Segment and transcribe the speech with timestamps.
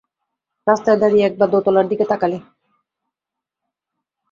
[0.67, 2.37] রাস্তায় দাঁড়িয়ে একবার দোতলার দিকে তাকালে।